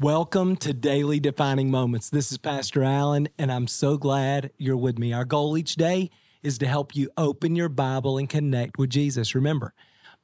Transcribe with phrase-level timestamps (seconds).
[0.00, 2.10] Welcome to Daily Defining Moments.
[2.10, 5.12] This is Pastor Allen, and I'm so glad you're with me.
[5.12, 6.10] Our goal each day
[6.42, 9.36] is to help you open your Bible and connect with Jesus.
[9.36, 9.72] Remember,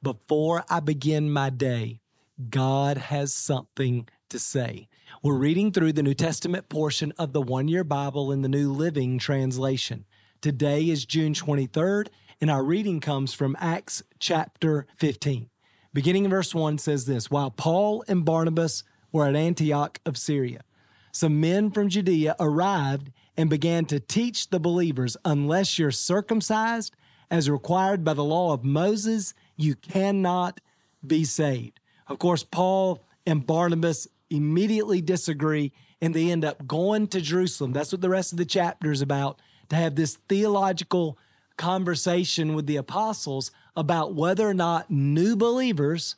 [0.03, 2.01] before I begin my day,
[2.49, 4.89] God has something to say.
[5.23, 8.73] We're reading through the New Testament portion of the one year Bible in the New
[8.73, 10.03] Living Translation.
[10.41, 12.09] Today is June 23rd,
[12.41, 15.49] and our reading comes from Acts chapter 15.
[15.93, 20.61] Beginning in verse 1 says this While Paul and Barnabas were at Antioch of Syria.
[21.11, 26.95] Some men from Judea arrived and began to teach the believers unless you're circumcised
[27.29, 30.59] as required by the law of Moses, you cannot
[31.05, 31.79] be saved.
[32.07, 37.73] Of course, Paul and Barnabas immediately disagree and they end up going to Jerusalem.
[37.73, 39.39] That's what the rest of the chapter is about
[39.69, 41.17] to have this theological
[41.57, 46.15] conversation with the apostles about whether or not new believers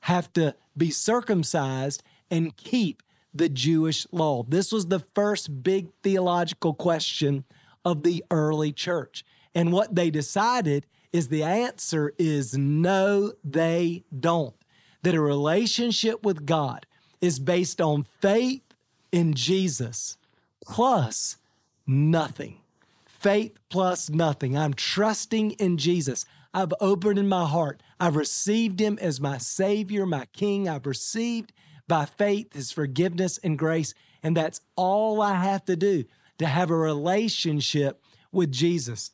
[0.00, 3.02] have to be circumcised and keep
[3.34, 4.42] the Jewish law.
[4.42, 7.44] This was the first big theological question
[7.84, 9.24] of the early church.
[9.54, 14.54] And what they decided is the answer is no, they don't.
[15.02, 16.86] That a relationship with God
[17.20, 18.62] is based on faith
[19.12, 20.18] in Jesus
[20.64, 21.36] plus
[21.86, 22.60] nothing.
[23.06, 24.56] Faith plus nothing.
[24.56, 26.24] I'm trusting in Jesus.
[26.52, 27.82] I've opened in my heart.
[28.00, 30.68] I've received him as my Savior, my King.
[30.68, 31.52] I've received
[31.88, 33.94] by faith, His forgiveness and grace.
[34.22, 36.04] And that's all I have to do
[36.38, 39.12] to have a relationship with Jesus.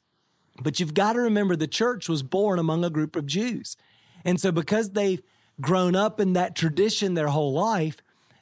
[0.61, 3.77] But you've got to remember the church was born among a group of Jews.
[4.25, 5.23] And so, because they've
[5.61, 7.97] grown up in that tradition their whole life,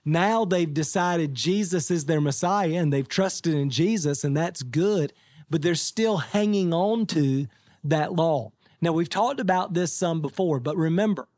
[0.05, 5.13] now they've decided Jesus is their Messiah and they've trusted in Jesus, and that's good,
[5.49, 7.47] but they're still hanging on to
[7.85, 8.53] that law.
[8.81, 11.29] Now, we've talked about this some before, but remember,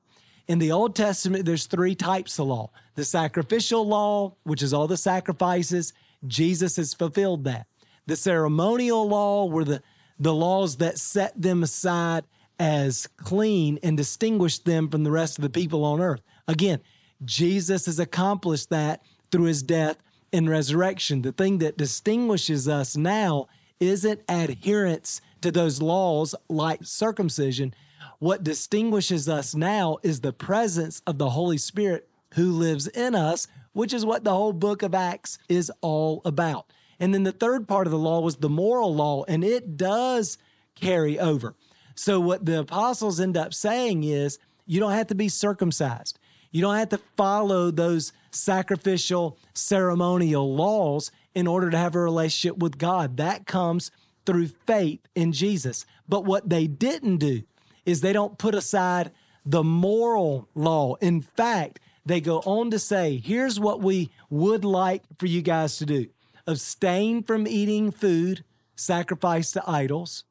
[0.53, 4.87] in the Old Testament, there's three types of law the sacrificial law, which is all
[4.87, 5.95] the sacrifices.
[6.27, 7.67] Jesus has fulfilled that.
[8.07, 9.83] The ceremonial law were the,
[10.19, 12.25] the laws that set them aside
[12.59, 16.21] as clean and distinguished them from the rest of the people on earth.
[16.47, 16.81] Again,
[17.25, 19.97] Jesus has accomplished that through his death
[20.35, 21.23] and resurrection.
[21.23, 23.49] The thing that distinguishes us now
[23.81, 27.73] isn't adherence to those laws like circumcision,
[28.23, 33.49] what distinguishes us now is the presence of the Holy Spirit who lives in us,
[33.73, 36.67] which is what the whole book of Acts is all about.
[37.01, 40.39] And then the third part of the law was the moral law, and it does
[40.77, 41.57] carry over.
[41.97, 46.17] So, what the apostles end up saying is you don't have to be circumcised,
[46.53, 52.59] you don't have to follow those sacrificial ceremonial laws in order to have a relationship
[52.59, 53.17] with God.
[53.17, 53.91] That comes
[54.27, 55.85] through faith in Jesus.
[56.09, 57.43] But what they didn't do
[57.85, 59.13] is they don't put aside
[59.45, 60.95] the moral law.
[60.97, 65.77] In fact, they go on to say, here's what we would like for you guys
[65.79, 66.07] to do
[66.47, 68.45] abstain from eating food
[68.75, 70.25] sacrificed to idols,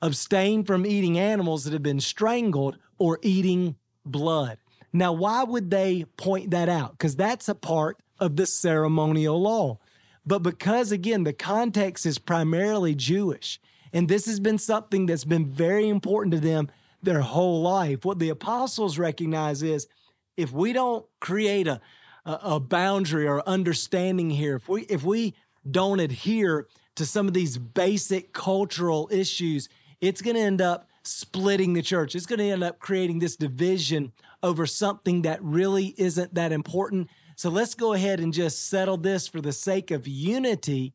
[0.00, 4.56] abstain from eating animals that have been strangled, or eating blood.
[4.92, 6.92] Now, why would they point that out?
[6.92, 9.78] Because that's a part of the ceremonial law.
[10.24, 13.60] But because, again, the context is primarily Jewish,
[13.92, 16.70] and this has been something that's been very important to them
[17.02, 18.04] their whole life.
[18.04, 19.86] What the apostles recognize is
[20.36, 21.80] if we don't create a,
[22.24, 25.34] a, boundary or understanding here, if we, if we
[25.68, 29.68] don't adhere to some of these basic cultural issues,
[30.00, 32.14] it's going to end up splitting the church.
[32.14, 34.12] It's going to end up creating this division
[34.42, 37.08] over something that really isn't that important.
[37.36, 40.94] So let's go ahead and just settle this for the sake of unity,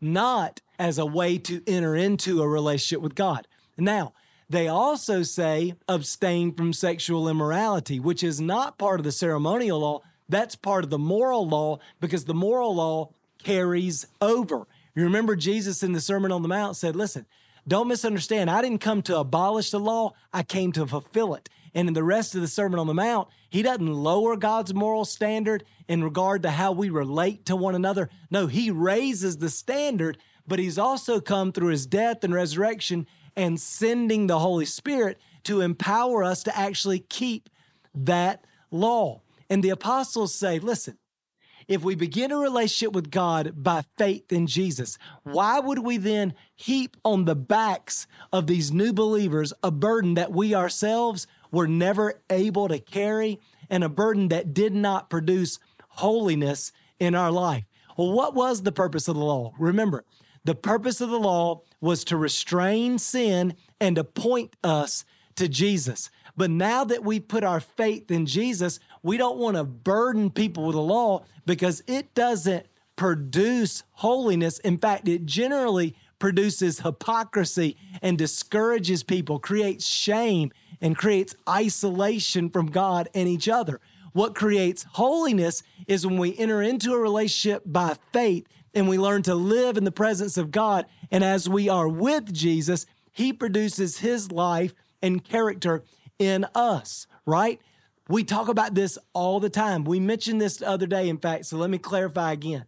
[0.00, 3.46] not as a way to enter into a relationship with God.
[3.76, 4.12] Now,
[4.48, 10.02] they also say abstain from sexual immorality, which is not part of the ceremonial law.
[10.28, 13.10] That's part of the moral law because the moral law
[13.42, 14.66] carries over.
[14.94, 17.26] You remember Jesus in the Sermon on the Mount said, Listen,
[17.66, 18.50] don't misunderstand.
[18.50, 21.48] I didn't come to abolish the law, I came to fulfill it.
[21.74, 25.04] And in the rest of the Sermon on the Mount, he doesn't lower God's moral
[25.04, 28.10] standard in regard to how we relate to one another.
[28.30, 33.60] No, he raises the standard, but he's also come through his death and resurrection and
[33.60, 37.48] sending the Holy Spirit to empower us to actually keep
[37.94, 39.20] that law.
[39.50, 40.98] And the apostles say, listen,
[41.68, 46.34] if we begin a relationship with God by faith in Jesus, why would we then
[46.54, 52.20] heap on the backs of these new believers a burden that we ourselves were never
[52.28, 53.40] able to carry
[53.70, 55.58] and a burden that did not produce
[55.88, 57.64] holiness in our life?
[57.96, 59.52] Well, what was the purpose of the law?
[59.58, 60.04] Remember,
[60.44, 65.04] the purpose of the law was to restrain sin and to point us
[65.36, 66.10] to Jesus.
[66.36, 70.66] But now that we put our faith in Jesus, we don't want to burden people
[70.66, 74.58] with the law because it doesn't produce holiness.
[74.60, 82.66] In fact, it generally produces hypocrisy and discourages people, creates shame, and creates isolation from
[82.66, 83.80] God and each other.
[84.12, 89.22] What creates holiness is when we enter into a relationship by faith and we learn
[89.22, 90.86] to live in the presence of God.
[91.10, 95.82] And as we are with Jesus, He produces His life and character
[96.18, 97.60] in us, right?
[98.08, 99.84] We talk about this all the time.
[99.84, 102.66] We mentioned this the other day, in fact, so let me clarify again.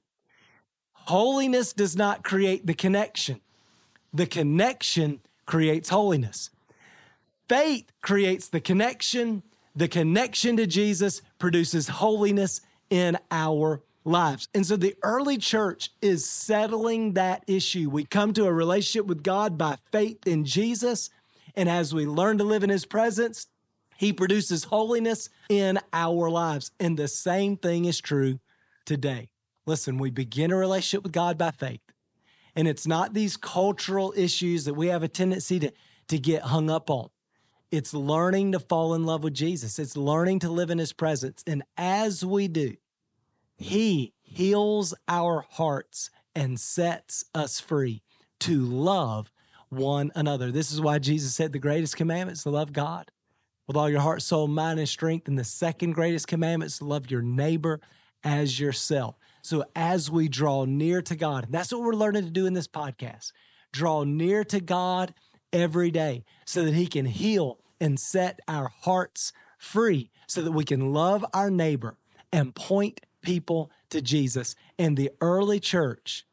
[0.93, 3.41] Holiness does not create the connection,
[4.13, 6.51] the connection creates holiness.
[7.49, 9.43] Faith creates the connection.
[9.77, 12.61] The connection to Jesus produces holiness
[12.91, 14.49] in our lives.
[14.55, 17.91] And so the early church is settling that issue.
[17.91, 21.11] We come to a relationship with God by faith in Jesus.
[21.55, 23.49] And as we learn to live in his presence,
[23.97, 26.71] he produces holiness in our lives.
[26.79, 28.39] And the same thing is true
[28.85, 29.29] today.
[29.67, 31.81] Listen, we begin a relationship with God by faith.
[32.55, 35.73] And it's not these cultural issues that we have a tendency to,
[36.09, 37.09] to get hung up on.
[37.71, 39.79] It's learning to fall in love with Jesus.
[39.79, 41.43] It's learning to live in his presence.
[41.47, 42.77] And as we do,
[43.57, 48.03] he heals our hearts and sets us free
[48.41, 49.33] to love
[49.69, 50.53] one another.
[50.53, 53.11] This is why Jesus said the greatest commandment is to love God
[53.67, 55.27] with all your heart, soul, mind, and strength.
[55.27, 57.81] And the second greatest commandment is to love your neighbor
[58.23, 59.17] as yourself.
[59.43, 62.69] So as we draw near to God, that's what we're learning to do in this
[62.69, 63.33] podcast,
[63.73, 65.15] draw near to God
[65.53, 70.65] every day so that He can heal and set our hearts free so that we
[70.65, 71.97] can love our neighbor
[72.33, 74.55] and point people to Jesus.
[74.79, 76.25] And the early church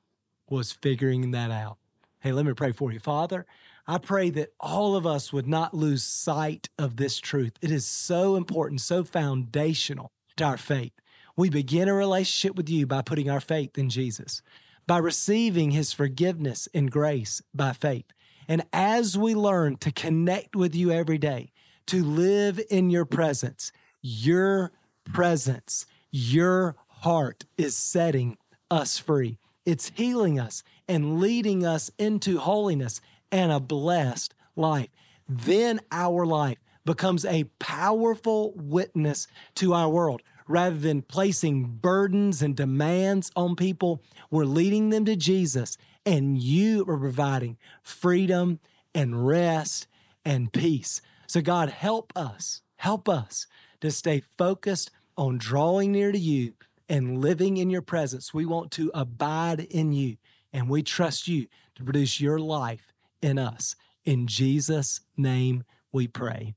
[0.49, 1.77] was figuring that out.
[2.19, 2.99] Hey, let me pray for you.
[2.99, 3.45] Father,
[3.85, 7.53] I pray that all of us would not lose sight of this truth.
[7.61, 10.93] It is so important, so foundational to our faith.
[11.35, 14.41] We begin a relationship with you by putting our faith in Jesus,
[14.87, 18.05] by receiving his forgiveness and grace by faith.
[18.47, 21.51] And as we learn to connect with you every day,
[21.87, 24.71] to live in your presence, your
[25.11, 28.37] presence, your heart is setting
[28.71, 29.37] us free.
[29.65, 34.87] It's healing us and leading us into holiness and a blessed life.
[35.27, 40.21] Then our life becomes a powerful witness to our world.
[40.47, 44.01] Rather than placing burdens and demands on people,
[44.31, 48.59] we're leading them to Jesus, and you are providing freedom
[48.95, 49.87] and rest
[50.23, 51.01] and peace.
[51.27, 53.47] So, God, help us, help us
[53.81, 56.53] to stay focused on drawing near to you
[56.93, 58.35] and living in your presence.
[58.35, 60.17] We want to abide in you,
[60.53, 63.75] and we trust you to produce your life in us.
[64.05, 66.53] In Jesus' name we pray.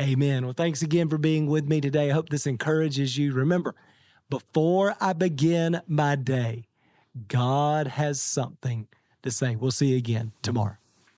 [0.00, 0.44] Amen.
[0.44, 2.10] Well, thanks again for being with me today.
[2.10, 3.32] I hope this encourages you.
[3.32, 3.74] Remember,
[4.30, 6.68] before I begin my day,
[7.26, 8.86] God has something
[9.24, 9.56] to say.
[9.56, 10.76] We'll see you again tomorrow.